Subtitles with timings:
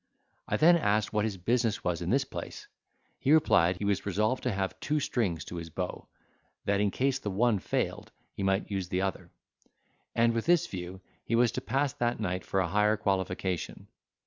[0.47, 2.67] I then asked what his business was in this place;
[3.19, 6.07] he replied, he was resolved to have two strings to his bow,
[6.65, 9.29] that in case the one failed, he might use the other;
[10.15, 13.85] and, with this view, he was to pass that night for a higher qualification.